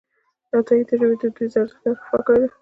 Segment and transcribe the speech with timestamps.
[0.57, 2.49] عطایي د ژبې د دودیزو ارزښتونو دفاع کړې ده.